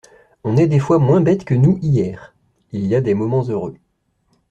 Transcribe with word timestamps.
On 0.43 0.57
est 0.57 0.65
des 0.65 0.79
fois 0.79 0.97
moins 0.97 1.21
bête 1.21 1.45
que 1.45 1.53
nous, 1.53 1.77
hier… 1.83 2.33
Il 2.71 2.87
y 2.87 2.95
a 2.95 3.01
des 3.01 3.13
moments 3.13 3.43
heureux. 3.43 3.75